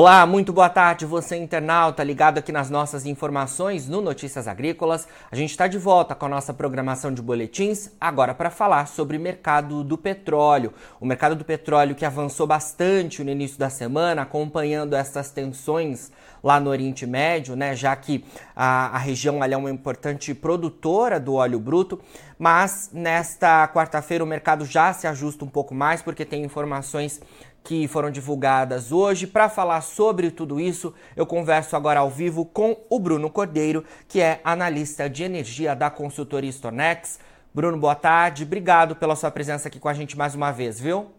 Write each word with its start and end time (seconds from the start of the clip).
Olá, 0.00 0.24
muito 0.24 0.52
boa 0.52 0.68
tarde, 0.68 1.04
você 1.04 1.36
internauta 1.36 2.04
ligado 2.04 2.38
aqui 2.38 2.52
nas 2.52 2.70
nossas 2.70 3.04
informações 3.04 3.88
no 3.88 4.00
Notícias 4.00 4.46
Agrícolas. 4.46 5.08
A 5.28 5.34
gente 5.34 5.50
está 5.50 5.66
de 5.66 5.76
volta 5.76 6.14
com 6.14 6.26
a 6.26 6.28
nossa 6.28 6.54
programação 6.54 7.12
de 7.12 7.20
boletins, 7.20 7.90
agora 8.00 8.32
para 8.32 8.48
falar 8.48 8.86
sobre 8.86 9.16
o 9.16 9.20
mercado 9.20 9.82
do 9.82 9.98
petróleo. 9.98 10.72
O 11.00 11.04
mercado 11.04 11.34
do 11.34 11.44
petróleo 11.44 11.96
que 11.96 12.04
avançou 12.04 12.46
bastante 12.46 13.24
no 13.24 13.30
início 13.32 13.58
da 13.58 13.68
semana, 13.68 14.22
acompanhando 14.22 14.94
essas 14.94 15.32
tensões 15.32 16.12
lá 16.44 16.60
no 16.60 16.70
Oriente 16.70 17.04
Médio, 17.04 17.56
né, 17.56 17.74
já 17.74 17.96
que 17.96 18.24
a, 18.54 18.94
a 18.94 18.98
região 18.98 19.42
ali 19.42 19.54
é 19.54 19.56
uma 19.56 19.68
importante 19.68 20.32
produtora 20.32 21.18
do 21.18 21.34
óleo 21.34 21.58
bruto, 21.58 22.00
mas 22.38 22.90
nesta 22.92 23.66
quarta-feira 23.66 24.22
o 24.22 24.26
mercado 24.26 24.64
já 24.64 24.92
se 24.92 25.08
ajusta 25.08 25.44
um 25.44 25.48
pouco 25.48 25.74
mais 25.74 26.02
porque 26.02 26.24
tem 26.24 26.44
informações 26.44 27.20
que 27.62 27.86
foram 27.88 28.10
divulgadas 28.10 28.92
hoje. 28.92 29.26
Para 29.26 29.48
falar 29.48 29.80
sobre 29.80 30.30
tudo 30.30 30.58
isso, 30.58 30.94
eu 31.14 31.26
converso 31.26 31.76
agora 31.76 32.00
ao 32.00 32.10
vivo 32.10 32.44
com 32.44 32.76
o 32.88 32.98
Bruno 32.98 33.30
Cordeiro, 33.30 33.84
que 34.06 34.20
é 34.20 34.40
analista 34.44 35.08
de 35.08 35.22
energia 35.22 35.74
da 35.74 35.90
consultoria 35.90 36.50
Stonex. 36.50 37.18
Bruno, 37.54 37.78
boa 37.78 37.94
tarde. 37.94 38.44
Obrigado 38.44 38.96
pela 38.96 39.16
sua 39.16 39.30
presença 39.30 39.68
aqui 39.68 39.78
com 39.78 39.88
a 39.88 39.94
gente 39.94 40.16
mais 40.16 40.34
uma 40.34 40.50
vez, 40.50 40.80
viu? 40.80 41.10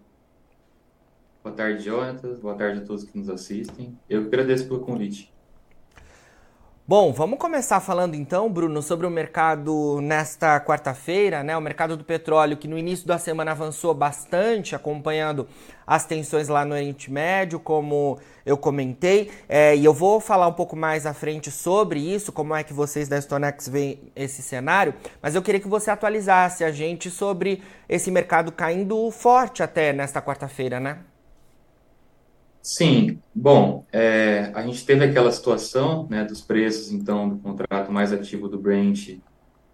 Boa 1.43 1.55
tarde, 1.55 1.83
Jonatas. 1.83 2.39
Boa 2.39 2.55
tarde 2.55 2.79
a 2.79 2.85
todos 2.85 3.03
que 3.03 3.17
nos 3.17 3.29
assistem. 3.29 3.97
Eu 4.09 4.21
agradeço 4.21 4.67
pelo 4.67 4.81
convite. 4.81 5.33
Bom, 6.89 7.13
vamos 7.13 7.37
começar 7.37 7.79
falando 7.81 8.15
então, 8.15 8.51
Bruno, 8.51 8.81
sobre 8.81 9.05
o 9.05 9.11
mercado 9.11 10.01
nesta 10.01 10.59
quarta-feira, 10.59 11.43
né? 11.43 11.55
O 11.55 11.61
mercado 11.61 11.95
do 11.95 12.03
petróleo 12.03 12.57
que 12.57 12.67
no 12.67 12.75
início 12.79 13.05
da 13.05 13.19
semana 13.19 13.51
avançou 13.51 13.93
bastante, 13.93 14.73
acompanhando 14.73 15.47
as 15.85 16.03
tensões 16.07 16.47
lá 16.47 16.65
no 16.65 16.73
Oriente 16.73 17.11
Médio, 17.11 17.59
como 17.59 18.17
eu 18.43 18.57
comentei, 18.57 19.29
é, 19.47 19.75
e 19.75 19.85
eu 19.85 19.93
vou 19.93 20.19
falar 20.19 20.47
um 20.47 20.53
pouco 20.53 20.75
mais 20.75 21.05
à 21.05 21.13
frente 21.13 21.51
sobre 21.51 21.99
isso, 21.99 22.31
como 22.31 22.55
é 22.55 22.63
que 22.63 22.73
vocês 22.73 23.07
da 23.07 23.21
Stonex 23.21 23.67
veem 23.67 24.11
esse 24.15 24.41
cenário, 24.41 24.95
mas 25.21 25.35
eu 25.35 25.43
queria 25.43 25.61
que 25.61 25.67
você 25.67 25.91
atualizasse 25.91 26.63
a 26.63 26.71
gente 26.71 27.11
sobre 27.11 27.61
esse 27.87 28.09
mercado 28.09 28.51
caindo 28.51 29.11
forte 29.11 29.61
até 29.61 29.93
nesta 29.93 30.23
quarta-feira, 30.23 30.79
né? 30.79 30.97
Sim, 32.71 33.19
bom, 33.33 33.83
é, 33.91 34.51
a 34.53 34.61
gente 34.61 34.85
teve 34.85 35.03
aquela 35.03 35.31
situação 35.31 36.05
né, 36.07 36.23
dos 36.23 36.39
preços, 36.39 36.91
então, 36.91 37.27
do 37.27 37.37
contrato 37.39 37.91
mais 37.91 38.13
ativo 38.13 38.47
do 38.47 38.59
Brent 38.59 39.17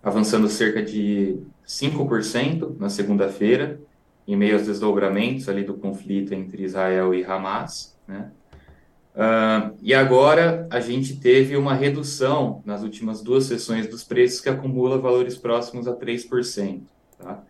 avançando 0.01 0.47
cerca 0.47 0.81
de 0.81 1.37
5% 1.67 2.77
na 2.79 2.87
segunda-feira, 2.87 3.81
em 4.25 4.37
meio 4.37 4.53
aos 4.53 4.65
desdobramentos 4.65 5.49
ali 5.49 5.65
do 5.65 5.73
conflito 5.73 6.33
entre 6.33 6.63
Israel 6.63 7.13
e 7.13 7.25
Hamas, 7.25 7.99
né? 8.07 8.31
Uh, 9.13 9.75
e 9.81 9.93
agora 9.93 10.65
a 10.71 10.79
gente 10.79 11.17
teve 11.17 11.57
uma 11.57 11.73
redução 11.73 12.63
nas 12.65 12.81
últimas 12.81 13.21
duas 13.21 13.43
sessões 13.43 13.89
dos 13.89 14.05
preços 14.05 14.39
que 14.39 14.47
acumula 14.47 14.97
valores 14.97 15.35
próximos 15.35 15.85
a 15.85 15.93
3%. 15.93 16.83
Tá? 17.17 17.43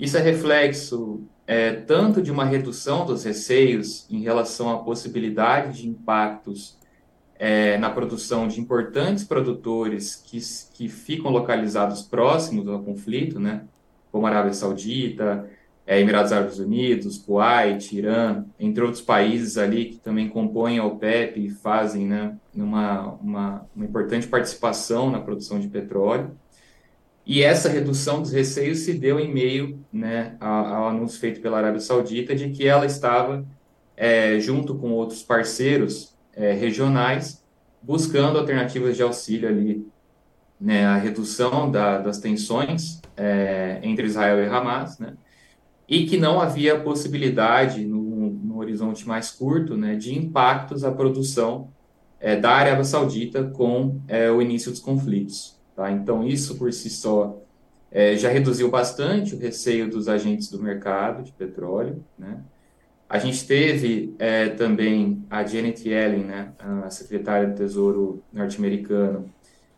Isso 0.00 0.16
é 0.16 0.20
reflexo 0.20 1.22
é, 1.46 1.72
tanto 1.72 2.22
de 2.22 2.30
uma 2.30 2.44
redução 2.44 3.04
dos 3.04 3.24
receios 3.24 4.06
em 4.10 4.20
relação 4.20 4.70
à 4.70 4.78
possibilidade 4.78 5.82
de 5.82 5.88
impactos 5.88 6.78
é, 7.38 7.76
na 7.78 7.90
produção 7.90 8.48
de 8.48 8.60
importantes 8.60 9.24
produtores 9.24 10.16
que, 10.16 10.38
que 10.74 10.88
ficam 10.88 11.30
localizados 11.30 12.02
próximos 12.02 12.68
ao 12.68 12.82
conflito, 12.82 13.38
né, 13.38 13.64
como 14.10 14.26
Arábia 14.26 14.54
Saudita, 14.54 15.50
é, 15.86 16.00
Emirados 16.00 16.32
Árabes 16.32 16.58
Unidos, 16.58 17.18
Kuwait, 17.18 17.94
Irã, 17.94 18.44
entre 18.58 18.82
outros 18.82 19.02
países 19.02 19.58
ali 19.58 19.86
que 19.86 19.96
também 19.98 20.28
compõem 20.28 20.78
a 20.78 20.84
OPEP 20.84 21.44
e 21.44 21.50
fazem 21.50 22.06
né, 22.06 22.36
uma, 22.54 23.12
uma, 23.20 23.66
uma 23.76 23.84
importante 23.84 24.26
participação 24.26 25.10
na 25.10 25.20
produção 25.20 25.60
de 25.60 25.68
petróleo. 25.68 26.30
E 27.26 27.42
essa 27.42 27.68
redução 27.70 28.20
dos 28.20 28.32
receios 28.32 28.80
se 28.80 28.92
deu 28.92 29.18
em 29.18 29.32
meio 29.32 29.82
né, 29.92 30.36
ao, 30.38 30.88
anúncio 30.88 31.18
feito 31.18 31.40
pela 31.40 31.56
Arábia 31.56 31.80
Saudita 31.80 32.34
de 32.34 32.50
que 32.50 32.66
ela 32.66 32.84
estava, 32.84 33.46
é, 33.96 34.38
junto 34.40 34.74
com 34.74 34.90
outros 34.90 35.22
parceiros 35.22 36.14
é, 36.34 36.52
regionais, 36.52 37.42
buscando 37.80 38.38
alternativas 38.38 38.96
de 38.96 39.02
auxílio 39.02 39.48
ali, 39.48 39.86
né, 40.60 40.84
a 40.84 40.96
redução 40.96 41.70
da, 41.70 41.98
das 41.98 42.18
tensões 42.18 43.00
é, 43.16 43.80
entre 43.82 44.06
Israel 44.06 44.42
e 44.42 44.46
Hamas, 44.46 44.98
né, 44.98 45.14
e 45.88 46.06
que 46.06 46.18
não 46.18 46.40
havia 46.40 46.78
possibilidade, 46.78 47.84
no, 47.84 48.30
no 48.30 48.58
horizonte 48.58 49.06
mais 49.06 49.30
curto, 49.30 49.76
né, 49.76 49.96
de 49.96 50.16
impactos 50.16 50.84
à 50.84 50.92
produção 50.92 51.70
é, 52.20 52.36
da 52.36 52.50
Arábia 52.50 52.84
Saudita 52.84 53.44
com 53.44 54.00
é, 54.08 54.30
o 54.30 54.40
início 54.40 54.70
dos 54.70 54.80
conflitos. 54.80 55.58
Tá? 55.74 55.90
Então, 55.90 56.26
isso 56.26 56.56
por 56.56 56.72
si 56.72 56.90
só 56.90 57.40
é, 57.90 58.16
já 58.16 58.28
reduziu 58.28 58.70
bastante 58.70 59.34
o 59.34 59.38
receio 59.38 59.88
dos 59.88 60.08
agentes 60.08 60.50
do 60.50 60.62
mercado 60.62 61.22
de 61.22 61.32
petróleo. 61.32 62.04
Né? 62.18 62.38
A 63.08 63.18
gente 63.18 63.46
teve 63.46 64.14
é, 64.18 64.48
também 64.48 65.24
a 65.30 65.44
Janet 65.44 65.88
Yellen, 65.88 66.24
né, 66.24 66.52
a 66.58 66.90
secretária 66.90 67.46
do 67.46 67.54
Tesouro 67.54 68.22
norte-americano, 68.32 69.30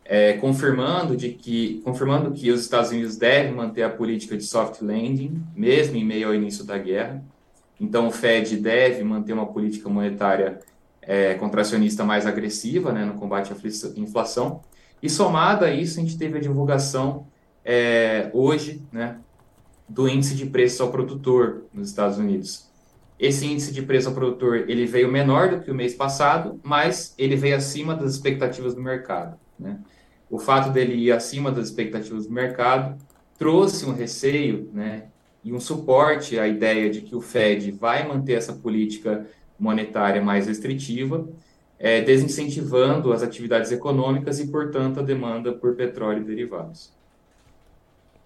é, 0.03 0.33
confirmando 0.33 1.15
de 1.15 1.29
que 1.29 1.81
confirmando 1.83 2.31
que 2.31 2.49
os 2.49 2.61
Estados 2.61 2.91
Unidos 2.91 3.17
devem 3.17 3.51
manter 3.51 3.83
a 3.83 3.89
política 3.89 4.37
de 4.37 4.43
soft 4.43 4.81
landing 4.81 5.43
mesmo 5.53 5.97
em 5.97 6.05
meio 6.05 6.29
ao 6.29 6.33
início 6.33 6.63
da 6.63 6.77
guerra. 6.77 7.21
Então 7.79 8.07
o 8.07 8.11
Fed 8.11 8.55
deve 8.57 9.03
manter 9.03 9.33
uma 9.33 9.45
política 9.45 9.89
monetária 9.89 10.59
é, 11.01 11.33
contracionista 11.35 12.03
mais 12.03 12.25
agressiva, 12.25 12.91
né, 12.91 13.05
no 13.05 13.15
combate 13.15 13.53
à 13.53 13.55
inflação. 13.99 14.61
E 15.01 15.09
somado 15.09 15.63
a 15.63 15.71
isso, 15.71 15.99
a 15.99 16.03
gente 16.03 16.17
teve 16.17 16.37
a 16.37 16.41
divulgação 16.41 17.27
é, 17.63 18.29
hoje 18.33 18.81
né, 18.91 19.17
do 19.87 20.07
índice 20.07 20.35
de 20.35 20.45
preço 20.45 20.81
ao 20.81 20.91
produtor 20.91 21.65
nos 21.73 21.89
Estados 21.89 22.17
Unidos. 22.17 22.67
Esse 23.19 23.45
índice 23.45 23.71
de 23.71 23.81
preço 23.81 24.09
ao 24.09 24.13
produtor 24.13 24.69
ele 24.69 24.85
veio 24.85 25.11
menor 25.11 25.49
do 25.49 25.59
que 25.61 25.71
o 25.71 25.75
mês 25.75 25.93
passado, 25.93 26.59
mas 26.63 27.13
ele 27.17 27.35
veio 27.35 27.55
acima 27.55 27.95
das 27.95 28.13
expectativas 28.13 28.75
do 28.75 28.81
mercado. 28.81 29.37
Né? 29.59 29.79
O 30.29 30.39
fato 30.39 30.71
dele 30.71 30.93
ir 30.93 31.11
acima 31.11 31.51
das 31.51 31.67
expectativas 31.67 32.27
do 32.27 32.33
mercado 32.33 32.97
trouxe 33.37 33.85
um 33.85 33.93
receio 33.93 34.69
né, 34.73 35.05
e 35.43 35.53
um 35.53 35.59
suporte 35.59 36.39
à 36.39 36.47
ideia 36.47 36.89
de 36.89 37.01
que 37.01 37.15
o 37.15 37.21
Fed 37.21 37.71
vai 37.71 38.07
manter 38.07 38.33
essa 38.33 38.53
política 38.53 39.25
monetária 39.59 40.21
mais 40.21 40.47
restritiva 40.47 41.27
é, 41.79 42.01
desincentivando 42.01 43.13
as 43.13 43.21
atividades 43.21 43.71
econômicas 43.71 44.39
e, 44.39 44.47
portanto, 44.47 44.99
a 44.99 45.03
demanda 45.03 45.51
por 45.51 45.75
petróleo 45.75 46.21
e 46.21 46.25
derivados. 46.25 46.91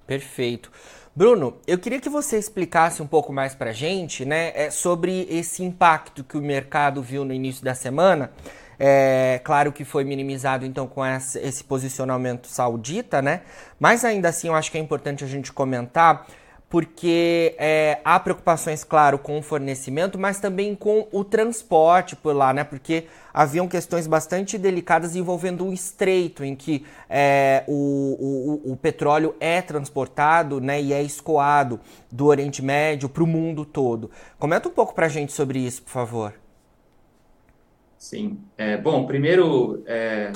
Perfeito. 0.07 0.71
Bruno, 1.13 1.57
eu 1.67 1.77
queria 1.77 1.99
que 1.99 2.09
você 2.09 2.37
explicasse 2.37 3.01
um 3.01 3.07
pouco 3.07 3.33
mais 3.33 3.53
para 3.53 3.71
a 3.71 3.73
gente 3.73 4.23
né, 4.23 4.53
é, 4.55 4.71
sobre 4.71 5.27
esse 5.29 5.61
impacto 5.61 6.23
que 6.23 6.37
o 6.37 6.41
mercado 6.41 7.01
viu 7.01 7.25
no 7.25 7.33
início 7.33 7.63
da 7.63 7.75
semana. 7.75 8.31
É, 8.79 9.39
claro 9.43 9.71
que 9.71 9.83
foi 9.83 10.03
minimizado 10.03 10.65
então 10.65 10.87
com 10.87 11.05
esse 11.05 11.63
posicionamento 11.63 12.47
saudita, 12.47 13.21
né? 13.21 13.41
Mas 13.79 14.03
ainda 14.03 14.29
assim 14.29 14.47
eu 14.47 14.55
acho 14.55 14.71
que 14.71 14.77
é 14.77 14.81
importante 14.81 15.23
a 15.23 15.27
gente 15.27 15.53
comentar 15.53 16.25
porque 16.71 17.53
é, 17.59 17.99
há 18.05 18.17
preocupações, 18.17 18.81
claro, 18.81 19.19
com 19.19 19.37
o 19.37 19.41
fornecimento, 19.41 20.17
mas 20.17 20.39
também 20.39 20.73
com 20.73 21.05
o 21.11 21.21
transporte 21.21 22.15
por 22.15 22.33
lá, 22.33 22.53
né? 22.53 22.63
Porque 22.63 23.07
haviam 23.33 23.67
questões 23.67 24.07
bastante 24.07 24.57
delicadas 24.57 25.13
envolvendo 25.13 25.65
o 25.65 25.73
estreito, 25.73 26.45
em 26.45 26.55
que 26.55 26.85
é, 27.09 27.65
o, 27.67 28.61
o, 28.63 28.71
o, 28.71 28.77
petróleo 28.77 29.35
é 29.37 29.61
transportado 29.61 30.61
né, 30.61 30.81
e 30.81 30.93
é 30.93 31.03
escoado 31.03 31.77
do 32.09 32.27
Oriente 32.27 32.63
Médio 32.63 33.09
para 33.09 33.23
o 33.23 33.27
mundo 33.27 33.65
todo. 33.65 34.09
Comenta 34.39 34.69
um 34.69 34.71
pouco 34.71 34.95
para 34.95 35.07
a 35.07 35.09
gente 35.09 35.33
sobre 35.33 35.59
isso, 35.59 35.83
por 35.83 35.91
favor. 35.91 36.33
Sim. 37.97 38.39
É, 38.57 38.77
bom, 38.77 39.05
primeiro, 39.05 39.83
é, 39.85 40.31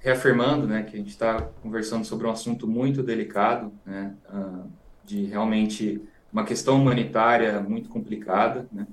reafirmando 0.00 0.66
né, 0.66 0.82
que 0.82 0.96
a 0.96 0.98
gente 0.98 1.08
está 1.10 1.48
conversando 1.62 2.04
sobre 2.04 2.26
um 2.26 2.30
assunto 2.30 2.68
muito 2.68 3.02
delicado, 3.02 3.72
né? 3.86 4.14
Uh, 4.30 4.87
de 5.08 5.24
realmente 5.24 6.00
uma 6.30 6.44
questão 6.44 6.76
humanitária 6.76 7.60
muito 7.60 7.88
complicada, 7.88 8.68
né? 8.70 8.86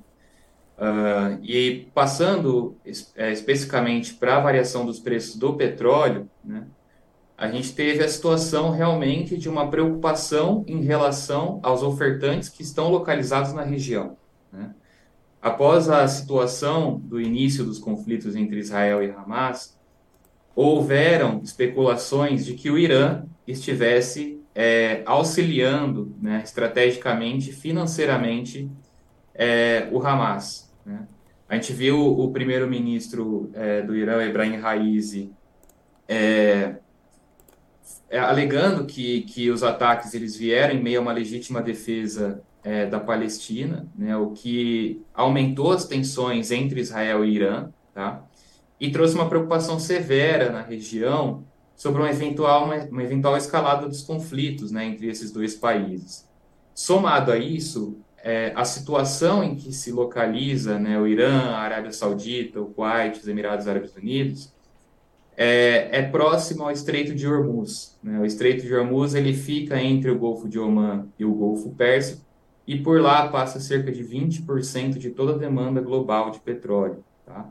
Uh, 0.78 1.40
e 1.42 1.88
passando 1.94 2.76
é, 3.16 3.32
especificamente 3.32 4.14
para 4.14 4.36
a 4.36 4.40
variação 4.42 4.86
dos 4.86 5.00
preços 5.00 5.38
do 5.38 5.54
petróleo, 5.54 6.30
né, 6.44 6.68
a 7.38 7.50
gente 7.50 7.74
teve 7.74 8.04
a 8.04 8.10
situação 8.10 8.72
realmente 8.72 9.38
de 9.38 9.48
uma 9.48 9.70
preocupação 9.70 10.66
em 10.68 10.82
relação 10.82 11.62
aos 11.64 11.82
ofertantes 11.82 12.50
que 12.50 12.62
estão 12.62 12.90
localizados 12.90 13.54
na 13.54 13.62
região. 13.62 14.18
Né. 14.52 14.76
Após 15.42 15.88
a 15.90 16.06
situação 16.10 17.00
do 17.00 17.22
início 17.22 17.64
dos 17.64 17.80
conflitos 17.80 18.36
entre 18.36 18.60
Israel 18.60 19.02
e 19.02 19.12
Hamas, 19.12 19.78
houveram 20.54 21.40
especulações 21.42 22.46
de 22.46 22.54
que 22.54 22.70
o 22.70 22.78
Irã 22.78 23.24
estivesse 23.48 24.42
é, 24.56 25.04
auxiliando 25.06 26.16
né, 26.22 26.42
estrategicamente, 26.44 27.52
financeiramente, 27.52 28.72
é, 29.34 29.90
o 29.92 30.00
Hamas. 30.02 30.74
Né? 30.86 31.06
A 31.50 31.56
gente 31.56 31.74
viu 31.74 32.00
o 32.00 32.32
primeiro-ministro 32.32 33.52
é, 33.54 33.82
do 33.82 33.94
Irã, 33.94 34.26
Ibrahim 34.26 34.56
Raisi, 34.56 35.32
é, 36.08 36.76
é, 38.10 38.18
alegando 38.18 38.86
que, 38.86 39.22
que 39.22 39.50
os 39.52 39.62
ataques 39.62 40.14
eles 40.14 40.38
vieram 40.38 40.76
em 40.76 40.82
meio 40.82 41.00
a 41.00 41.02
uma 41.02 41.12
legítima 41.12 41.62
defesa 41.62 42.42
é, 42.64 42.86
da 42.86 43.00
Palestina, 43.00 43.86
né, 43.96 44.16
o 44.16 44.32
que 44.32 45.04
aumentou 45.14 45.74
as 45.74 45.86
tensões 45.86 46.50
entre 46.50 46.80
Israel 46.80 47.26
e 47.26 47.36
Irã, 47.36 47.70
tá? 47.94 48.24
e 48.80 48.90
trouxe 48.90 49.16
uma 49.16 49.30
preocupação 49.30 49.80
severa 49.80 50.50
na 50.52 50.62
região 50.62 51.44
sobre 51.76 52.02
uma 52.02 52.10
eventual, 52.10 52.66
uma, 52.66 52.76
uma 52.86 53.04
eventual 53.04 53.36
escalada 53.38 53.88
dos 53.88 54.02
conflitos 54.02 54.72
né, 54.72 54.86
entre 54.86 55.08
esses 55.08 55.32
dois 55.32 55.56
países. 55.56 56.28
Somado 56.74 57.32
a 57.32 57.38
isso, 57.38 57.98
é, 58.24 58.52
a 58.56 58.66
situação 58.66 59.44
em 59.44 59.56
que 59.56 59.72
se 59.72 59.92
localiza 59.92 60.80
né, 60.80 61.00
o 61.00 61.06
Irã, 61.06 61.52
a 61.52 61.60
Arábia 61.60 61.92
Saudita, 61.92 62.62
o 62.62 62.68
Kuwait, 62.68 63.20
os 63.20 63.28
Emirados 63.28 63.68
Árabes 63.68 63.96
Unidos, 63.96 64.54
é, 65.38 65.90
é 65.92 66.02
próximo 66.02 66.64
ao 66.64 66.72
Estreito 66.72 67.14
de 67.14 67.28
Hormuz. 67.28 67.98
Né? 68.02 68.20
O 68.20 68.26
Estreito 68.26 68.66
de 68.66 68.74
Hormuz 68.74 69.14
ele 69.14 69.34
fica 69.34 69.82
entre 69.82 70.10
o 70.10 70.18
Golfo 70.18 70.48
de 70.48 70.58
Oman 70.58 71.08
e 71.20 71.26
o 71.26 71.34
Golfo 71.34 71.72
Pérsico, 71.76 72.24
e 72.68 72.80
por 72.80 73.00
lá 73.00 73.28
passa 73.28 73.60
cerca 73.60 73.92
de 73.92 74.04
20% 74.04 74.98
de 74.98 75.12
toda 75.12 75.34
a 75.34 75.38
demanda 75.38 75.80
global 75.82 76.32
de 76.32 76.40
petróleo, 76.40 77.04
tá? 77.26 77.48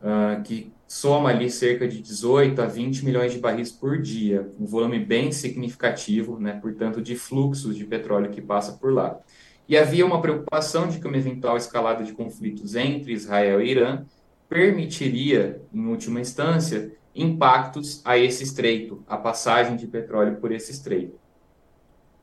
Uh, 0.00 0.42
que 0.42 0.72
soma 0.92 1.30
ali 1.30 1.50
cerca 1.50 1.88
de 1.88 2.02
18 2.02 2.60
a 2.60 2.66
20 2.66 3.02
milhões 3.02 3.32
de 3.32 3.38
barris 3.38 3.72
por 3.72 4.02
dia, 4.02 4.46
um 4.60 4.66
volume 4.66 4.98
bem 4.98 5.32
significativo, 5.32 6.38
né, 6.38 6.58
portanto, 6.60 7.00
de 7.00 7.16
fluxos 7.16 7.74
de 7.74 7.86
petróleo 7.86 8.30
que 8.30 8.42
passa 8.42 8.72
por 8.72 8.92
lá. 8.92 9.18
E 9.66 9.74
havia 9.74 10.04
uma 10.04 10.20
preocupação 10.20 10.86
de 10.86 11.00
que 11.00 11.06
uma 11.06 11.16
eventual 11.16 11.56
escalada 11.56 12.04
de 12.04 12.12
conflitos 12.12 12.74
entre 12.74 13.10
Israel 13.10 13.62
e 13.62 13.70
Irã 13.70 14.04
permitiria, 14.50 15.62
em 15.72 15.86
última 15.86 16.20
instância, 16.20 16.92
impactos 17.14 18.02
a 18.04 18.18
esse 18.18 18.44
estreito, 18.44 19.02
a 19.08 19.16
passagem 19.16 19.76
de 19.76 19.86
petróleo 19.86 20.36
por 20.36 20.52
esse 20.52 20.72
estreito. 20.72 21.18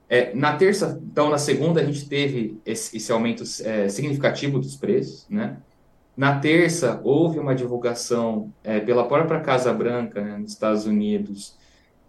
É, 0.07 0.31
na 0.36 0.56
terça, 0.56 1.01
então, 1.04 1.31
na 1.31 1.39
segunda, 1.39 1.81
a 1.81 1.83
gente 1.83 2.07
teve 2.07 2.62
esse, 2.63 2.95
esse 2.95 3.12
aumento 3.12 3.44
é, 3.63 3.89
significativo 3.89 4.60
dos 4.60 4.75
preços, 4.75 5.25
né? 5.27 5.57
Na 6.19 6.38
terça, 6.38 7.00
houve 7.01 7.39
uma 7.39 7.56
divulgação 7.56 8.54
é, 8.62 8.81
pela 8.81 9.07
própria 9.07 9.39
Casa 9.39 9.71
Branca, 9.71 10.21
né, 10.21 10.38
nos 10.38 10.51
Estados 10.51 10.86
Unidos, 10.86 11.57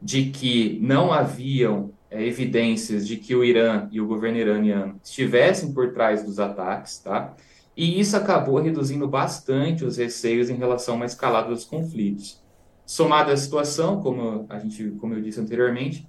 de 0.03 0.33
que 0.33 0.81
não 0.83 1.12
haviam 1.12 1.93
é, 2.11 2.21
evidências 2.27 3.07
de 3.07 3.17
que 3.17 3.37
o 3.37 3.45
Irã 3.45 3.89
e 3.93 4.01
o 4.01 4.09
governo 4.09 4.37
iraniano 4.37 5.01
estivessem 5.01 5.73
por 5.73 5.93
trás 5.93 6.25
dos 6.25 6.41
ataques, 6.41 6.99
tá? 6.99 7.37
E 7.77 8.01
isso 8.01 8.17
acabou 8.17 8.59
reduzindo 8.59 9.07
bastante 9.07 9.85
os 9.85 9.97
receios 9.97 10.51
em 10.51 10.57
relação 10.57 10.95
a 10.95 10.97
uma 10.97 11.07
escalada 11.07 11.51
dos 11.51 11.65
conflitos. 11.65 12.43
Somada 12.85 13.33
à 13.33 13.37
situação, 13.37 14.03
como 14.03 14.45
a 14.49 14.59
gente, 14.59 14.91
como 15.01 15.15
eu 15.15 15.23
disse 15.23 15.39
anteriormente, 15.39 16.05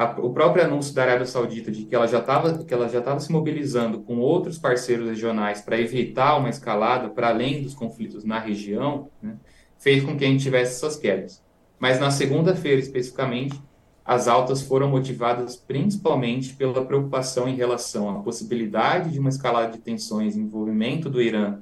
a, 0.00 0.18
o 0.18 0.32
próprio 0.32 0.64
anúncio 0.64 0.94
da 0.94 1.02
Arábia 1.02 1.26
Saudita 1.26 1.70
de 1.70 1.84
que 1.84 1.94
ela 1.94 2.06
já 2.06 2.20
estava 2.20 2.64
que 2.64 2.72
ela 2.72 2.88
já 2.88 3.00
estava 3.00 3.20
se 3.20 3.30
mobilizando 3.30 4.00
com 4.00 4.18
outros 4.18 4.56
parceiros 4.56 5.06
regionais 5.06 5.60
para 5.60 5.78
evitar 5.78 6.38
uma 6.38 6.48
escalada 6.48 7.10
para 7.10 7.28
além 7.28 7.62
dos 7.62 7.74
conflitos 7.74 8.24
na 8.24 8.38
região, 8.38 9.10
né, 9.20 9.36
fez 9.78 10.02
com 10.02 10.16
que 10.16 10.24
a 10.24 10.28
gente 10.28 10.42
tivesse 10.42 10.76
essas 10.76 10.96
quedas. 10.96 11.42
Mas 11.78 12.00
na 12.00 12.10
segunda-feira 12.10 12.80
especificamente, 12.80 13.60
as 14.02 14.26
altas 14.26 14.62
foram 14.62 14.88
motivadas 14.88 15.54
principalmente 15.54 16.54
pela 16.54 16.82
preocupação 16.82 17.46
em 17.46 17.54
relação 17.54 18.08
à 18.08 18.22
possibilidade 18.22 19.10
de 19.10 19.18
uma 19.18 19.28
escalada 19.28 19.72
de 19.72 19.80
tensões 19.80 20.34
em 20.34 20.40
envolvimento 20.40 21.10
do 21.10 21.20
Irã 21.20 21.58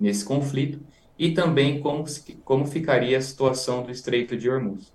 nesse 0.00 0.24
conflito 0.24 0.80
e 1.18 1.32
também 1.32 1.78
como, 1.78 2.04
como 2.42 2.66
ficaria 2.66 3.18
a 3.18 3.20
situação 3.20 3.82
do 3.82 3.90
Estreito 3.90 4.34
de 4.34 4.48
Hormuz. 4.48 4.90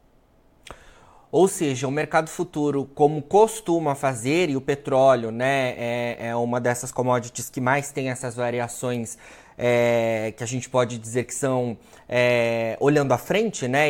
Ou 1.31 1.47
seja, 1.47 1.87
o 1.87 1.91
mercado 1.91 2.29
futuro, 2.29 2.85
como 2.95 3.21
costuma 3.21 3.95
fazer, 3.95 4.49
e 4.49 4.55
o 4.55 4.61
petróleo 4.61 5.29
né, 5.29 5.73
é, 5.77 6.27
é 6.29 6.35
uma 6.35 6.59
dessas 6.59 6.91
commodities 6.91 7.49
que 7.49 7.59
mais 7.59 7.91
tem 7.91 8.09
essas 8.09 8.35
variações 8.35 9.17
é, 9.57 10.33
que 10.37 10.43
a 10.43 10.47
gente 10.47 10.69
pode 10.69 10.97
dizer 10.97 11.23
que 11.23 11.33
são 11.33 11.77
é, 12.07 12.77
olhando 12.79 13.11
à 13.13 13.17
frente, 13.17 13.67
né, 13.67 13.89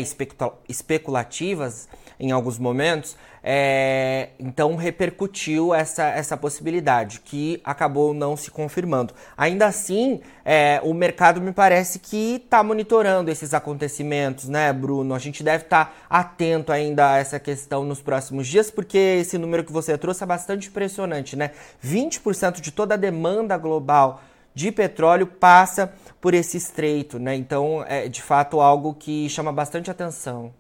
especulativas 0.67 1.89
em 2.19 2.31
alguns 2.31 2.57
momentos, 2.57 3.15
é, 3.43 4.29
então 4.39 4.75
repercutiu 4.75 5.73
essa, 5.73 6.03
essa 6.09 6.35
possibilidade, 6.35 7.21
que 7.21 7.61
acabou 7.63 8.13
não 8.13 8.35
se 8.35 8.51
confirmando. 8.51 9.13
Ainda 9.37 9.67
assim, 9.67 10.19
é, 10.43 10.81
o 10.83 10.93
mercado 10.93 11.39
me 11.39 11.53
parece 11.53 11.99
que 11.99 12.41
está 12.43 12.63
monitorando 12.63 13.31
esses 13.31 13.53
acontecimentos, 13.53 14.49
né, 14.49 14.73
Bruno? 14.73 15.13
A 15.13 15.19
gente 15.19 15.43
deve 15.43 15.63
estar 15.63 15.85
tá 15.85 15.93
atento 16.09 16.71
ainda 16.71 17.11
a 17.13 17.17
essa 17.19 17.39
questão 17.39 17.83
nos 17.85 18.01
próximos 18.01 18.47
dias, 18.47 18.71
porque 18.71 18.97
esse 18.97 19.37
número 19.37 19.63
que 19.63 19.71
você 19.71 19.97
trouxe 19.97 20.23
é 20.23 20.27
bastante 20.27 20.67
impressionante, 20.67 21.35
né? 21.35 21.51
20% 21.81 22.59
de 22.59 22.71
toda 22.71 22.95
a 22.95 22.97
demanda 22.97 23.55
global 23.57 24.21
de 24.57 24.71
petróleo 24.71 25.27
passa 25.27 25.93
por 26.19 26.33
esse 26.33 26.57
estreito, 26.57 27.19
né? 27.19 27.35
Então, 27.35 27.85
é 27.87 28.07
de 28.07 28.23
fato 28.23 28.59
algo 28.59 28.95
que 28.95 29.29
chama 29.29 29.53
bastante 29.53 29.91
atenção. 29.91 30.51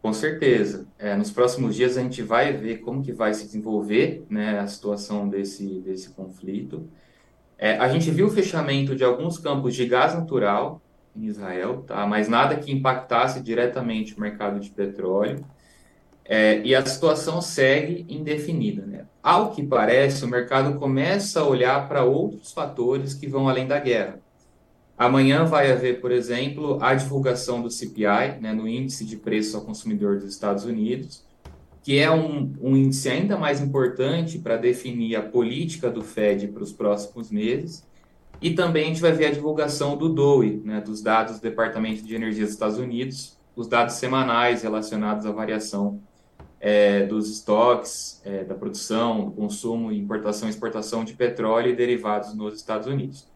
Com 0.00 0.14
certeza. 0.14 0.86
É, 0.98 1.14
nos 1.14 1.30
próximos 1.30 1.76
dias 1.76 1.98
a 1.98 2.00
gente 2.00 2.22
vai 2.22 2.54
ver 2.54 2.78
como 2.78 3.02
que 3.02 3.12
vai 3.12 3.34
se 3.34 3.44
desenvolver 3.44 4.24
né, 4.30 4.58
a 4.58 4.66
situação 4.66 5.28
desse, 5.28 5.80
desse 5.80 6.08
conflito. 6.08 6.88
É, 7.58 7.76
a 7.76 7.86
gente 7.88 8.10
viu 8.10 8.28
o 8.28 8.30
fechamento 8.30 8.96
de 8.96 9.04
alguns 9.04 9.38
campos 9.38 9.74
de 9.74 9.84
gás 9.84 10.14
natural 10.14 10.80
em 11.14 11.26
Israel, 11.26 11.82
tá? 11.86 12.06
mas 12.06 12.28
nada 12.28 12.56
que 12.56 12.72
impactasse 12.72 13.42
diretamente 13.42 14.16
o 14.16 14.20
mercado 14.20 14.58
de 14.58 14.70
petróleo. 14.70 15.44
É, 16.28 16.60
e 16.64 16.74
a 16.74 16.84
situação 16.84 17.40
segue 17.40 18.04
indefinida. 18.08 18.84
Né? 18.84 19.06
Ao 19.22 19.52
que 19.52 19.62
parece, 19.62 20.24
o 20.24 20.28
mercado 20.28 20.78
começa 20.78 21.40
a 21.40 21.46
olhar 21.46 21.88
para 21.88 22.04
outros 22.04 22.52
fatores 22.52 23.14
que 23.14 23.28
vão 23.28 23.48
além 23.48 23.66
da 23.66 23.78
guerra. 23.78 24.20
Amanhã 24.98 25.44
vai 25.44 25.70
haver, 25.70 26.00
por 26.00 26.10
exemplo, 26.10 26.78
a 26.82 26.94
divulgação 26.94 27.60
do 27.60 27.70
CPI, 27.70 28.40
né, 28.40 28.54
no 28.54 28.66
Índice 28.66 29.04
de 29.04 29.16
Preços 29.16 29.54
ao 29.54 29.60
Consumidor 29.60 30.18
dos 30.18 30.32
Estados 30.32 30.64
Unidos, 30.64 31.22
que 31.82 31.98
é 31.98 32.10
um, 32.10 32.54
um 32.60 32.74
índice 32.74 33.08
ainda 33.10 33.36
mais 33.36 33.60
importante 33.60 34.38
para 34.38 34.56
definir 34.56 35.14
a 35.16 35.22
política 35.22 35.90
do 35.90 36.02
Fed 36.02 36.48
para 36.48 36.62
os 36.62 36.72
próximos 36.72 37.30
meses. 37.30 37.86
E 38.40 38.54
também 38.54 38.84
a 38.84 38.86
gente 38.88 39.00
vai 39.00 39.12
ver 39.12 39.26
a 39.26 39.30
divulgação 39.30 39.96
do 39.96 40.08
DOE, 40.08 40.62
né, 40.64 40.80
dos 40.80 41.02
dados 41.02 41.38
do 41.38 41.42
Departamento 41.42 42.02
de 42.02 42.14
Energia 42.14 42.44
dos 42.44 42.54
Estados 42.54 42.78
Unidos, 42.78 43.38
os 43.54 43.68
dados 43.68 43.96
semanais 43.96 44.62
relacionados 44.62 45.26
à 45.26 45.30
variação 45.30 46.00
é, 46.66 47.06
dos 47.06 47.30
estoques, 47.30 48.20
é, 48.24 48.42
da 48.42 48.52
produção, 48.52 49.26
do 49.26 49.30
consumo, 49.30 49.92
importação 49.92 50.48
e 50.48 50.50
exportação 50.50 51.04
de 51.04 51.12
petróleo 51.12 51.70
e 51.70 51.76
derivados 51.76 52.34
nos 52.34 52.56
Estados 52.56 52.88
Unidos. 52.88 53.28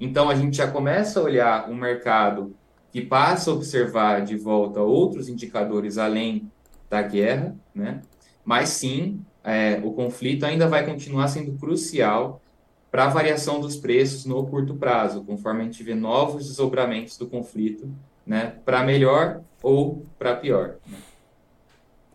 Então, 0.00 0.30
a 0.30 0.34
gente 0.34 0.56
já 0.56 0.66
começa 0.66 1.20
a 1.20 1.22
olhar 1.22 1.68
um 1.68 1.74
mercado 1.74 2.56
que 2.90 3.02
passa 3.02 3.50
a 3.50 3.54
observar 3.54 4.24
de 4.24 4.34
volta 4.34 4.80
outros 4.80 5.28
indicadores 5.28 5.98
além 5.98 6.50
da 6.88 7.02
guerra, 7.02 7.54
né? 7.74 8.00
mas 8.42 8.70
sim, 8.70 9.20
é, 9.44 9.78
o 9.84 9.92
conflito 9.92 10.46
ainda 10.46 10.66
vai 10.66 10.82
continuar 10.86 11.28
sendo 11.28 11.52
crucial 11.58 12.40
para 12.90 13.04
a 13.04 13.08
variação 13.08 13.60
dos 13.60 13.76
preços 13.76 14.24
no 14.24 14.46
curto 14.46 14.74
prazo, 14.74 15.22
conforme 15.22 15.60
a 15.60 15.64
gente 15.64 15.82
vê 15.82 15.94
novos 15.94 16.46
desdobramentos 16.46 17.18
do 17.18 17.26
conflito, 17.26 17.90
né, 18.26 18.54
para 18.64 18.82
melhor 18.82 19.42
ou 19.62 20.06
para 20.18 20.34
pior. 20.34 20.76
Né? 20.86 20.96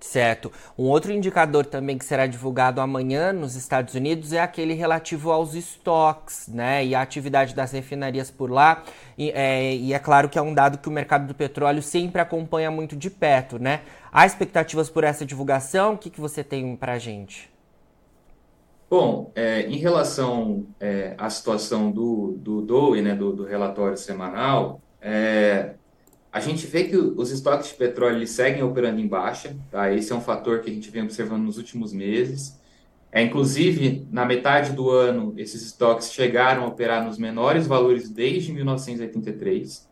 Certo. 0.05 0.51
Um 0.77 0.83
outro 0.83 1.11
indicador 1.11 1.65
também 1.65 1.97
que 1.97 2.05
será 2.05 2.27
divulgado 2.27 2.79
amanhã 2.79 3.33
nos 3.33 3.55
Estados 3.55 3.95
Unidos 3.95 4.31
é 4.33 4.39
aquele 4.39 4.75
relativo 4.75 5.31
aos 5.31 5.55
estoques, 5.55 6.47
né? 6.47 6.85
E 6.85 6.93
a 6.93 7.01
atividade 7.01 7.55
das 7.55 7.71
refinarias 7.71 8.29
por 8.29 8.51
lá. 8.51 8.83
E 9.17 9.31
é, 9.31 9.75
e 9.75 9.93
é, 9.93 9.99
claro 9.99 10.29
que 10.29 10.37
é 10.37 10.41
um 10.41 10.53
dado 10.53 10.77
que 10.77 10.87
o 10.87 10.91
mercado 10.91 11.25
do 11.25 11.33
petróleo 11.33 11.81
sempre 11.81 12.21
acompanha 12.21 12.69
muito 12.69 12.95
de 12.95 13.09
perto, 13.09 13.57
né? 13.57 13.81
Há 14.11 14.27
expectativas 14.27 14.89
por 14.89 15.03
essa 15.03 15.25
divulgação? 15.25 15.95
O 15.95 15.97
que, 15.97 16.11
que 16.11 16.21
você 16.21 16.43
tem 16.43 16.75
para 16.75 16.93
a 16.93 16.99
gente? 16.99 17.51
Bom, 18.87 19.31
é, 19.35 19.63
em 19.63 19.77
relação 19.77 20.67
é, 20.79 21.15
à 21.17 21.29
situação 21.31 21.91
do, 21.91 22.37
do 22.37 22.61
DOE, 22.61 23.01
né, 23.01 23.15
do, 23.15 23.33
do 23.33 23.43
relatório 23.43 23.97
semanal, 23.97 24.79
é, 25.01 25.73
a 26.35 26.41
gente 26.41 26.67
vê 26.67 26.83
que 26.83 26.97
os 26.97 27.31
estoques 27.31 27.69
de 27.69 27.75
petróleo 27.75 28.27
seguem 28.27 28.61
operando 28.61 28.99
em 28.99 29.07
baixa, 29.07 29.55
tá? 29.71 29.93
Esse 29.93 30.11
é 30.11 30.15
um 30.15 30.19
fator 30.19 30.59
que 30.59 30.69
a 30.69 30.73
gente 30.73 30.91
vem 30.91 31.01
observando 31.01 31.43
nos 31.43 31.57
últimos 31.57 31.93
meses. 31.93 32.59
É, 33.09 33.21
inclusive, 33.21 34.05
na 34.11 34.25
metade 34.25 34.73
do 34.73 34.89
ano, 34.89 35.33
esses 35.37 35.61
estoques 35.61 36.11
chegaram 36.11 36.65
a 36.65 36.67
operar 36.67 37.05
nos 37.05 37.17
menores 37.17 37.65
valores 37.67 38.09
desde 38.09 38.51
1983. 38.51 39.87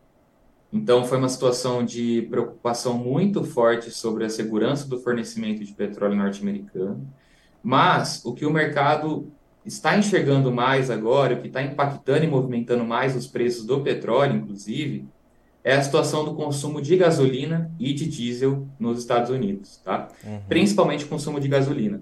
Então, 0.74 1.06
foi 1.06 1.18
uma 1.18 1.30
situação 1.30 1.82
de 1.82 2.24
preocupação 2.24 2.98
muito 2.98 3.46
forte 3.46 3.90
sobre 3.90 4.26
a 4.26 4.30
segurança 4.30 4.86
do 4.86 5.00
fornecimento 5.00 5.64
de 5.64 5.72
petróleo 5.72 6.18
norte-americano. 6.18 7.08
Mas 7.64 8.22
o 8.26 8.34
que 8.34 8.46
o 8.46 8.52
mercado 8.52 9.32
está 9.66 9.98
enxergando 9.98 10.52
mais 10.52 10.92
agora, 10.92 11.36
o 11.36 11.42
que 11.42 11.48
está 11.48 11.62
impactando 11.62 12.26
e 12.26 12.28
movimentando 12.28 12.84
mais 12.84 13.16
os 13.16 13.28
preços 13.28 13.66
do 13.66 13.80
petróleo, 13.80 14.36
inclusive, 14.36 15.08
é 15.64 15.76
a 15.76 15.82
situação 15.82 16.26
do 16.26 16.34
consumo 16.34 16.82
de 16.82 16.98
gasolina 16.98 17.72
e 17.80 17.94
de 17.94 18.06
diesel 18.06 18.68
nos 18.78 19.00
Estados 19.00 19.30
Unidos, 19.30 19.78
tá? 19.84 20.10
Uhum. 20.24 20.42
Principalmente 20.50 21.06
o 21.06 21.08
consumo 21.08 21.40
de 21.40 21.48
gasolina. 21.48 22.02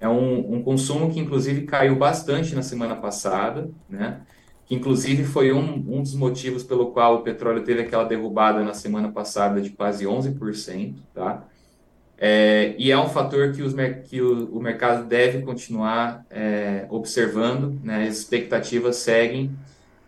É 0.00 0.08
um, 0.08 0.56
um, 0.56 0.62
consumo 0.62 1.10
que, 1.10 1.20
inclusive, 1.20 1.62
caiu 1.62 1.96
bastante 1.96 2.54
na 2.54 2.62
semana 2.62 2.96
passada, 2.96 3.68
né? 3.88 4.20
Que, 4.64 4.74
inclusive, 4.74 5.24
foi 5.24 5.52
um, 5.52 5.74
um 5.88 6.02
dos 6.02 6.14
motivos 6.14 6.62
pelo 6.62 6.90
qual 6.90 7.16
o 7.16 7.22
petróleo 7.22 7.62
teve 7.62 7.82
aquela 7.82 8.04
derrubada 8.04 8.64
na 8.64 8.74
semana 8.74 9.10
passada 9.10 9.60
de 9.60 9.70
quase 9.70 10.04
11%, 10.06 10.94
tá? 11.14 11.44
É, 12.18 12.74
e 12.78 12.90
é 12.90 12.98
um 12.98 13.08
fator 13.08 13.52
que, 13.52 13.62
os, 13.62 13.74
que 14.08 14.22
o, 14.22 14.56
o 14.56 14.60
mercado 14.60 15.06
deve 15.06 15.42
continuar 15.42 16.24
é, 16.30 16.86
observando, 16.88 17.78
né? 17.82 18.06
As 18.08 18.18
expectativas 18.18 18.96
seguem 18.96 19.54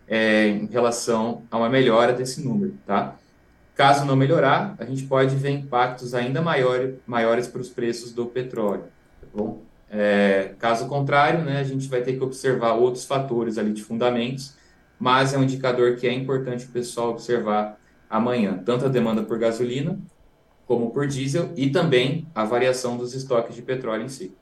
é, 0.09 0.47
em 0.47 0.65
relação 0.65 1.43
a 1.51 1.57
uma 1.57 1.69
melhora 1.69 2.11
desse 2.11 2.43
número, 2.43 2.73
tá? 2.85 3.15
Caso 3.75 4.03
não 4.05 4.15
melhorar, 4.15 4.75
a 4.79 4.83
gente 4.83 5.03
pode 5.03 5.35
ver 5.35 5.51
impactos 5.51 6.13
ainda 6.13 6.41
maior, 6.41 6.93
maiores 7.05 7.47
para 7.47 7.61
os 7.61 7.69
preços 7.69 8.11
do 8.11 8.25
petróleo, 8.25 8.83
tá 9.21 9.27
bom? 9.33 9.61
É, 9.89 10.53
caso 10.59 10.87
contrário, 10.87 11.43
né, 11.43 11.59
a 11.59 11.63
gente 11.63 11.87
vai 11.87 12.01
ter 12.01 12.13
que 12.17 12.23
observar 12.23 12.73
outros 12.73 13.05
fatores 13.05 13.57
ali 13.57 13.71
de 13.71 13.83
fundamentos, 13.83 14.55
mas 14.99 15.33
é 15.33 15.37
um 15.37 15.43
indicador 15.43 15.95
que 15.95 16.07
é 16.07 16.13
importante 16.13 16.65
o 16.65 16.69
pessoal 16.69 17.11
observar 17.11 17.79
amanhã, 18.09 18.61
tanto 18.65 18.85
a 18.85 18.89
demanda 18.89 19.23
por 19.23 19.37
gasolina 19.37 19.97
como 20.67 20.91
por 20.91 21.07
diesel 21.07 21.51
e 21.55 21.71
também 21.71 22.27
a 22.35 22.43
variação 22.43 22.97
dos 22.97 23.15
estoques 23.15 23.55
de 23.55 23.61
petróleo 23.61 24.03
em 24.03 24.09
si. 24.09 24.35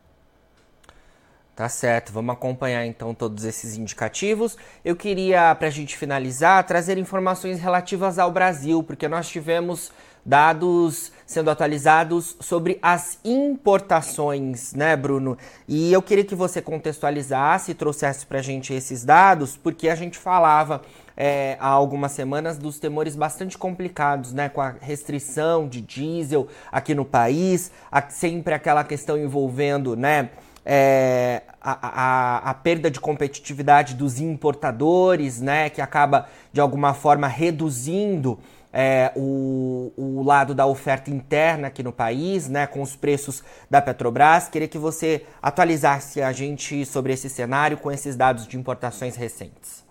Tá 1.57 1.67
certo, 1.67 2.13
vamos 2.13 2.33
acompanhar 2.33 2.85
então 2.85 3.15
todos 3.15 3.43
esses 3.43 3.75
indicativos. 3.75 4.55
Eu 4.85 4.95
queria, 4.95 5.55
para 5.55 5.69
a 5.69 5.71
gente 5.71 5.97
finalizar, 5.97 6.63
trazer 6.67 6.99
informações 6.99 7.59
relativas 7.59 8.19
ao 8.19 8.31
Brasil, 8.31 8.83
porque 8.83 9.07
nós 9.07 9.27
tivemos 9.27 9.91
dados 10.23 11.11
sendo 11.25 11.49
atualizados 11.49 12.37
sobre 12.39 12.77
as 12.79 13.17
importações, 13.25 14.75
né, 14.75 14.95
Bruno? 14.95 15.35
E 15.67 15.91
eu 15.91 15.99
queria 15.99 16.23
que 16.23 16.35
você 16.35 16.61
contextualizasse 16.61 17.71
e 17.71 17.73
trouxesse 17.73 18.23
para 18.23 18.37
a 18.37 18.43
gente 18.43 18.71
esses 18.71 19.03
dados, 19.03 19.57
porque 19.57 19.89
a 19.89 19.95
gente 19.95 20.19
falava 20.19 20.83
é, 21.15 21.57
há 21.59 21.69
algumas 21.69 22.11
semanas 22.11 22.59
dos 22.59 22.77
temores 22.77 23.15
bastante 23.15 23.57
complicados, 23.57 24.31
né, 24.31 24.47
com 24.47 24.61
a 24.61 24.75
restrição 24.79 25.67
de 25.67 25.81
diesel 25.81 26.47
aqui 26.71 26.93
no 26.93 27.03
país, 27.03 27.71
sempre 28.09 28.53
aquela 28.53 28.83
questão 28.83 29.17
envolvendo, 29.17 29.95
né, 29.95 30.29
é, 30.69 31.43
a, 31.61 31.77
a, 31.81 32.49
a, 32.49 32.53
perda 32.53 32.91
de 32.91 32.99
competitividade 32.99 33.95
dos 33.95 34.19
importadores, 34.19 35.39
né, 35.39 35.69
que 35.69 35.79
acaba 35.79 36.27
de 36.51 36.59
alguma 36.59 36.93
forma 36.93 37.25
reduzindo 37.25 38.37
é, 38.73 39.13
o, 39.15 39.93
o 39.95 40.23
lado 40.23 40.53
da 40.53 40.65
oferta 40.65 41.09
interna 41.09 41.67
aqui 41.67 41.81
no 41.81 41.93
país, 41.93 42.49
né, 42.49 42.67
com 42.67 42.81
os 42.81 42.97
preços 42.97 43.41
da 43.69 43.81
Petrobras. 43.81 44.49
Queria 44.49 44.67
que 44.67 44.77
você 44.77 45.25
atualizasse 45.41 46.21
a 46.21 46.33
gente 46.33 46.85
sobre 46.85 47.13
esse 47.13 47.29
cenário 47.29 47.77
com 47.77 47.89
esses 47.89 48.17
dados 48.17 48.45
de 48.45 48.57
importações 48.57 49.15
recentes. 49.15 49.87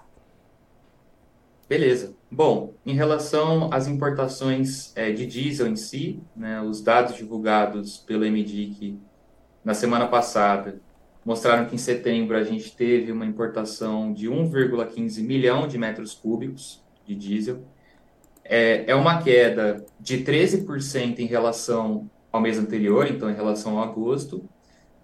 Beleza. 1.67 2.15
Bom, 2.31 2.75
em 2.85 2.95
relação 2.95 3.71
às 3.73 3.89
importações 3.89 4.93
é, 4.95 5.11
de 5.11 5.27
diesel 5.27 5.69
em 5.69 5.75
si, 5.75 6.21
né, 6.37 6.61
os 6.61 6.83
dados 6.83 7.17
divulgados 7.17 7.97
pelo 7.97 8.27
MDIC 8.27 9.01
na 9.67 9.75
semana 9.75 10.07
passada, 10.07 10.81
mostraram 11.25 11.67
que 11.67 11.75
em 11.75 11.79
setembro 11.79 12.37
a 12.37 12.45
gente 12.45 12.71
teve 12.77 13.11
uma 13.11 13.27
importação 13.27 14.13
de 14.13 14.29
1,15 14.29 15.21
milhão 15.25 15.67
de 15.67 15.77
metros 15.77 16.15
cúbicos 16.15 16.81
de 17.05 17.17
diesel. 17.17 17.65
É, 18.45 18.89
é 18.89 18.95
uma 18.95 19.21
queda 19.21 19.85
de 19.99 20.19
13% 20.19 21.19
em 21.19 21.27
relação 21.27 22.09
ao 22.31 22.41
mês 22.41 22.61
anterior, 22.61 23.09
então 23.11 23.29
em 23.29 23.35
relação 23.35 23.81
a 23.81 23.83
agosto, 23.83 24.49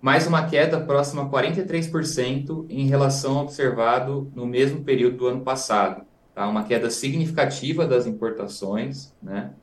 mais 0.00 0.28
uma 0.28 0.47
queda 0.47 0.81
próxima 0.81 1.23
a 1.23 1.28
43% 1.28 2.66
em 2.71 2.87
relação 2.87 3.38
ao 3.38 3.42
observado 3.42 4.31
no 4.33 4.47
mesmo 4.47 4.85
período 4.85 5.16
do 5.16 5.26
ano 5.26 5.40
passado. 5.40 6.07
Tá? 6.37 6.47
Uma 6.47 6.62
queda 6.62 6.88
significativa 6.88 7.85
das 7.85 8.07
importações, 8.07 9.12
né? 9.21 9.54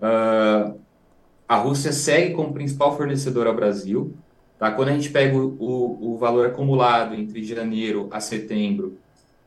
Uh, 0.00 0.84
a 1.48 1.56
Rússia 1.56 1.92
segue 1.92 2.34
como 2.34 2.52
principal 2.52 2.96
fornecedor 2.96 3.46
ao 3.46 3.54
Brasil. 3.54 4.14
Tá? 4.58 4.70
Quando 4.70 4.88
a 4.88 4.92
gente 4.92 5.10
pega 5.10 5.36
o, 5.36 6.14
o, 6.14 6.16
valor 6.16 6.46
acumulado 6.46 7.14
entre 7.14 7.44
janeiro 7.44 8.08
a 8.10 8.20
setembro, 8.20 8.98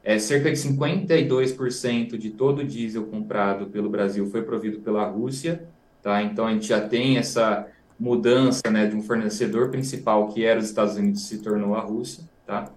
é, 0.03 0.17
cerca 0.17 0.51
de 0.51 0.57
52% 0.57 2.17
de 2.17 2.29
todo 2.29 2.59
o 2.59 2.63
diesel 2.63 3.05
comprado 3.05 3.67
pelo 3.67 3.89
Brasil 3.89 4.25
foi 4.27 4.43
provido 4.43 4.79
pela 4.79 5.05
Rússia. 5.05 5.67
Tá? 6.01 6.23
Então 6.23 6.45
a 6.45 6.53
gente 6.53 6.67
já 6.67 6.79
tem 6.79 7.17
essa 7.17 7.67
mudança 7.99 8.69
né, 8.71 8.87
de 8.87 8.95
um 8.95 9.01
fornecedor 9.01 9.69
principal 9.69 10.29
que 10.29 10.45
era 10.45 10.59
os 10.59 10.65
Estados 10.65 10.95
Unidos 10.95 11.23
se 11.23 11.39
tornou 11.39 11.75
a 11.75 11.81
Rússia. 11.81 12.23
Tá? 12.45 12.71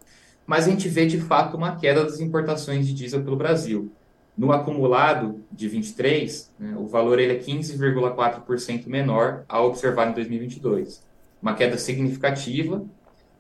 Mas 0.47 0.67
a 0.67 0.71
gente 0.71 0.89
vê 0.89 1.07
de 1.07 1.21
fato 1.21 1.57
uma 1.57 1.77
queda 1.77 2.03
das 2.03 2.19
importações 2.19 2.87
de 2.87 2.93
diesel 2.93 3.23
pelo 3.23 3.37
Brasil. 3.37 3.93
No 4.37 4.51
acumulado 4.51 5.45
de 5.53 5.69
23, 5.69 6.55
né, 6.59 6.75
o 6.79 6.87
valor 6.87 7.19
ele 7.19 7.35
é 7.35 7.39
15,4% 7.39 8.87
menor 8.87 9.45
ao 9.49 9.69
observar 9.69 10.09
em 10.09 10.15
2022. 10.15 11.03
Uma 11.41 11.55
queda 11.55 11.77
significativa, 11.77 12.85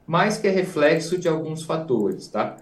mas 0.06 0.36
que 0.36 0.46
é 0.46 0.50
reflexo 0.50 1.16
de 1.16 1.28
alguns 1.28 1.62
fatores. 1.62 2.28
Tá? 2.28 2.56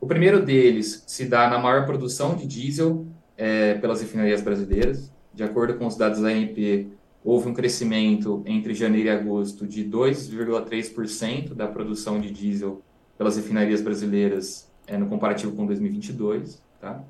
O 0.00 0.06
primeiro 0.06 0.44
deles 0.44 1.02
se 1.06 1.24
dá 1.24 1.48
na 1.50 1.58
maior 1.58 1.86
produção 1.86 2.36
de 2.36 2.46
diesel 2.46 3.06
é, 3.36 3.74
pelas 3.74 4.00
refinarias 4.00 4.40
brasileiras. 4.40 5.12
De 5.34 5.42
acordo 5.42 5.74
com 5.74 5.86
os 5.86 5.96
dados 5.96 6.20
da 6.20 6.28
ANP, 6.28 6.88
houve 7.24 7.48
um 7.48 7.54
crescimento 7.54 8.42
entre 8.46 8.72
janeiro 8.74 9.08
e 9.08 9.10
agosto 9.10 9.66
de 9.66 9.84
2,3% 9.84 11.54
da 11.54 11.66
produção 11.66 12.20
de 12.20 12.30
diesel 12.30 12.80
pelas 13.18 13.36
refinarias 13.36 13.80
brasileiras 13.80 14.70
é, 14.86 14.96
no 14.96 15.08
comparativo 15.08 15.56
com 15.56 15.66
2022. 15.66 16.62
Tá? 16.80 17.02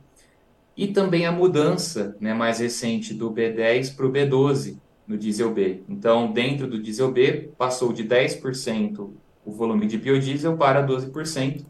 E 0.77 0.89
também 0.89 1.25
a 1.25 1.33
mudança 1.33 2.17
né, 2.21 2.35
mais 2.35 2.59
recente 2.59 3.15
do 3.15 3.31
B10 3.31 3.97
para 3.97 4.07
o 4.07 4.13
B12 4.13 4.79
no 5.07 5.17
diesel 5.17 5.53
B. 5.53 5.83
Então, 5.89 6.33
dentro 6.33 6.67
do 6.67 6.83
diesel 6.83 7.11
B, 7.11 7.51
passou 7.57 7.93
de 7.93 8.05
10% 8.05 9.11
o 9.45 9.53
volume 9.53 9.87
de 9.87 9.97
biodiesel 9.97 10.57
para 10.57 10.87
12%, 10.87 11.65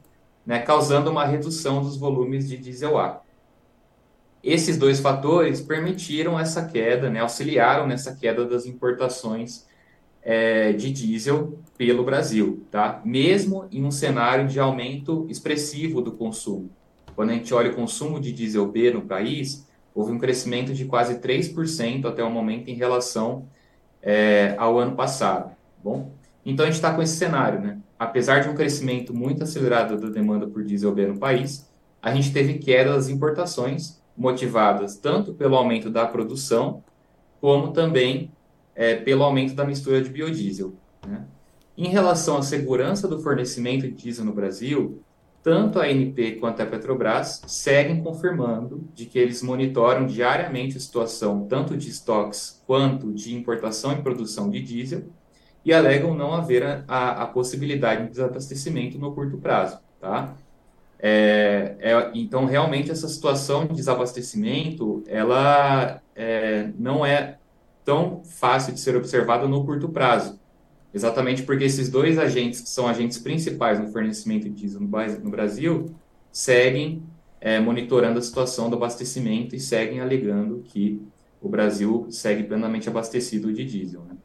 né, 0.44 0.60
causando 0.60 1.10
uma 1.10 1.24
redução 1.24 1.82
dos 1.82 1.96
volumes 1.96 2.48
de 2.48 2.56
diesel 2.56 2.98
A. 2.98 3.22
Esses 4.42 4.78
dois 4.78 5.00
fatores 5.00 5.60
permitiram 5.60 6.38
essa 6.38 6.64
queda, 6.64 7.10
né, 7.10 7.20
auxiliaram 7.20 7.86
nessa 7.86 8.14
queda 8.16 8.44
das 8.44 8.64
importações 8.64 9.66
é, 10.22 10.72
de 10.72 10.90
diesel 10.90 11.58
pelo 11.76 12.02
Brasil, 12.02 12.64
tá? 12.70 13.00
Mesmo 13.04 13.68
em 13.70 13.84
um 13.84 13.90
cenário 13.92 14.48
de 14.48 14.58
aumento 14.58 15.26
expressivo 15.28 16.00
do 16.00 16.12
consumo. 16.12 16.70
Quando 17.16 17.30
a 17.30 17.32
gente 17.32 17.52
olha 17.54 17.70
o 17.70 17.74
consumo 17.74 18.20
de 18.20 18.30
diesel 18.30 18.70
B 18.70 18.90
no 18.92 19.00
país, 19.00 19.66
houve 19.94 20.12
um 20.12 20.18
crescimento 20.18 20.74
de 20.74 20.84
quase 20.84 21.18
3% 21.18 22.04
até 22.04 22.22
o 22.22 22.30
momento 22.30 22.68
em 22.68 22.74
relação 22.74 23.48
é, 24.02 24.54
ao 24.58 24.78
ano 24.78 24.94
passado. 24.94 25.56
Bom, 25.82 26.12
então 26.44 26.64
a 26.64 26.68
gente 26.68 26.76
está 26.76 26.94
com 26.94 27.02
esse 27.02 27.16
cenário, 27.16 27.60
né? 27.60 27.78
Apesar 27.98 28.40
de 28.40 28.48
um 28.50 28.54
crescimento 28.54 29.14
muito 29.14 29.42
acelerado 29.42 29.98
da 29.98 30.10
demanda 30.10 30.46
por 30.46 30.62
diesel 30.62 30.94
B 30.94 31.06
no 31.06 31.18
país, 31.18 31.66
a 32.02 32.14
gente 32.14 32.30
teve 32.30 32.58
queda 32.58 32.92
das 32.92 33.08
importações, 33.08 33.98
motivadas 34.14 34.96
tanto 34.96 35.32
pelo 35.32 35.56
aumento 35.56 35.90
da 35.90 36.06
produção, 36.06 36.84
como 37.40 37.72
também 37.72 38.30
é, 38.74 38.94
pelo 38.94 39.24
aumento 39.24 39.54
da 39.54 39.64
mistura 39.64 40.02
de 40.02 40.10
biodiesel. 40.10 40.74
Né? 41.06 41.24
Em 41.76 41.88
relação 41.88 42.36
à 42.36 42.42
segurança 42.42 43.08
do 43.08 43.20
fornecimento 43.20 43.82
de 43.82 43.92
diesel 43.92 44.24
no 44.24 44.32
Brasil, 44.32 45.02
tanto 45.46 45.78
a 45.78 45.84
ANP 45.84 46.40
quanto 46.40 46.60
a 46.60 46.66
Petrobras 46.66 47.40
seguem 47.46 48.02
confirmando 48.02 48.90
de 48.92 49.06
que 49.06 49.16
eles 49.16 49.44
monitoram 49.44 50.04
diariamente 50.04 50.76
a 50.76 50.80
situação 50.80 51.46
tanto 51.46 51.76
de 51.76 51.88
estoques 51.88 52.60
quanto 52.66 53.12
de 53.12 53.32
importação 53.32 53.92
e 53.92 54.02
produção 54.02 54.50
de 54.50 54.60
diesel 54.60 55.04
e 55.64 55.72
alegam 55.72 56.16
não 56.16 56.34
haver 56.34 56.64
a, 56.64 56.84
a, 56.88 57.22
a 57.22 57.26
possibilidade 57.28 58.02
de 58.02 58.10
desabastecimento 58.10 58.98
no 58.98 59.14
curto 59.14 59.38
prazo, 59.38 59.78
tá? 60.00 60.34
É, 60.98 61.76
é, 61.78 62.10
então, 62.12 62.44
realmente, 62.44 62.90
essa 62.90 63.06
situação 63.06 63.66
de 63.66 63.74
desabastecimento, 63.74 65.04
ela 65.06 66.02
é, 66.16 66.72
não 66.76 67.06
é 67.06 67.38
tão 67.84 68.20
fácil 68.24 68.74
de 68.74 68.80
ser 68.80 68.96
observada 68.96 69.46
no 69.46 69.64
curto 69.64 69.88
prazo. 69.90 70.40
Exatamente 70.96 71.42
porque 71.42 71.64
esses 71.64 71.90
dois 71.90 72.18
agentes, 72.18 72.62
que 72.62 72.70
são 72.70 72.88
agentes 72.88 73.18
principais 73.18 73.78
no 73.78 73.92
fornecimento 73.92 74.48
de 74.48 74.54
diesel 74.54 74.80
no 74.80 75.30
Brasil, 75.30 75.94
seguem 76.32 77.02
é, 77.38 77.60
monitorando 77.60 78.18
a 78.18 78.22
situação 78.22 78.70
do 78.70 78.76
abastecimento 78.76 79.54
e 79.54 79.60
seguem 79.60 80.00
alegando 80.00 80.64
que 80.64 81.06
o 81.38 81.50
Brasil 81.50 82.06
segue 82.08 82.44
plenamente 82.44 82.88
abastecido 82.88 83.52
de 83.52 83.62
diesel. 83.66 84.06
Né? 84.08 84.16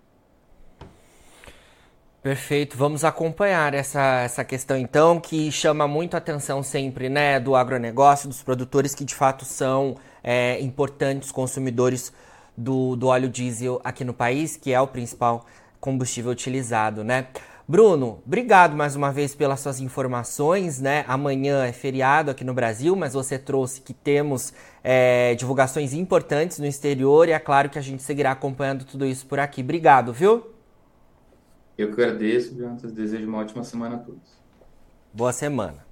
Perfeito, 2.24 2.78
vamos 2.78 3.04
acompanhar 3.04 3.74
essa, 3.74 4.22
essa 4.22 4.46
questão 4.46 4.78
então, 4.78 5.20
que 5.20 5.52
chama 5.52 5.90
muito 5.90 6.14
a 6.14 6.20
atenção 6.20 6.64
sempre 6.64 7.10
né, 7.10 7.38
do 7.38 7.54
agronegócio, 7.54 8.30
dos 8.30 8.42
produtores 8.42 8.96
que 8.96 9.04
de 9.04 9.14
fato 9.14 9.44
são 9.44 9.98
é, 10.24 10.58
importantes 10.62 11.34
consumidores 11.34 12.14
do, 12.56 12.96
do 12.96 13.08
óleo 13.08 13.28
diesel 13.28 13.82
aqui 13.84 14.06
no 14.06 14.14
país, 14.14 14.56
que 14.56 14.72
é 14.72 14.80
o 14.80 14.88
principal 14.88 15.46
combustível 15.82 16.32
utilizado, 16.32 17.04
né? 17.04 17.28
Bruno, 17.68 18.22
obrigado 18.26 18.76
mais 18.76 18.96
uma 18.96 19.12
vez 19.12 19.34
pelas 19.34 19.60
suas 19.60 19.80
informações, 19.80 20.80
né? 20.80 21.06
Amanhã 21.08 21.66
é 21.66 21.72
feriado 21.72 22.30
aqui 22.30 22.44
no 22.44 22.54
Brasil, 22.54 22.96
mas 22.96 23.14
você 23.14 23.40
trouxe 23.40 23.82
que 23.82 23.94
temos 23.94 24.54
é, 24.84 25.36
divulgações 25.36 25.94
importantes 25.94 26.60
no 26.60 26.66
exterior 26.66 27.28
e 27.28 27.32
é 27.32 27.40
claro 27.40 27.70
que 27.70 27.80
a 27.80 27.82
gente 27.82 28.04
seguirá 28.04 28.32
acompanhando 28.32 28.84
tudo 28.84 29.06
isso 29.06 29.26
por 29.26 29.40
aqui. 29.40 29.62
Obrigado, 29.62 30.12
viu? 30.12 30.48
Eu 31.78 31.88
que 31.88 32.02
agradeço, 32.02 32.56
Jonathan. 32.56 32.90
Desejo 32.90 33.28
uma 33.28 33.40
ótima 33.40 33.64
semana 33.64 33.96
a 33.96 34.00
todos. 34.00 34.38
Boa 35.14 35.32
semana. 35.32 35.91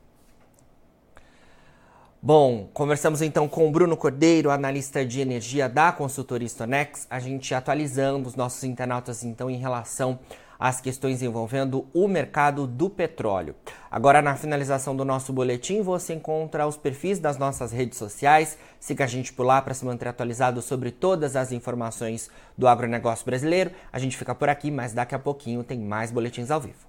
Bom, 2.21 2.67
conversamos 2.73 3.21
então 3.21 3.47
com 3.47 3.65
o 3.65 3.71
Bruno 3.71 3.95
Cordeiro, 3.95 4.51
analista 4.51 5.05
de 5.05 5.21
energia 5.21 5.69
da 5.69 5.89
consultoria 5.93 6.49
Stonex, 6.49 7.07
a 7.09 7.17
gente 7.17 7.55
atualizando 7.55 8.27
os 8.27 8.35
nossos 8.35 8.61
internautas 8.65 9.23
então 9.23 9.49
em 9.49 9.55
relação 9.55 10.19
às 10.59 10.81
questões 10.81 11.21
envolvendo 11.21 11.87
o 11.93 12.09
mercado 12.09 12.67
do 12.67 12.89
petróleo. 12.89 13.55
Agora, 13.89 14.21
na 14.21 14.35
finalização 14.35 14.93
do 14.93 15.05
nosso 15.05 15.31
boletim, 15.31 15.81
você 15.81 16.13
encontra 16.13 16.67
os 16.67 16.75
perfis 16.75 17.19
das 17.19 17.37
nossas 17.37 17.71
redes 17.71 17.97
sociais. 17.97 18.57
Siga 18.81 19.05
a 19.05 19.07
gente 19.07 19.31
por 19.31 19.45
lá 19.45 19.61
para 19.61 19.73
se 19.73 19.85
manter 19.85 20.09
atualizado 20.09 20.61
sobre 20.61 20.91
todas 20.91 21.37
as 21.37 21.53
informações 21.53 22.29
do 22.57 22.67
agronegócio 22.67 23.25
brasileiro. 23.25 23.71
A 23.93 23.97
gente 23.97 24.17
fica 24.17 24.35
por 24.35 24.49
aqui, 24.49 24.69
mas 24.69 24.91
daqui 24.91 25.15
a 25.15 25.19
pouquinho 25.19 25.63
tem 25.63 25.79
mais 25.79 26.11
boletins 26.11 26.51
ao 26.51 26.59
vivo. 26.59 26.88